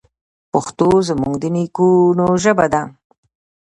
پښتو 0.51 0.87
زموږ 1.07 1.33
د 1.41 1.43
نیکونو 1.55 2.27
ژبه 2.43 2.65
ده. 2.73 2.81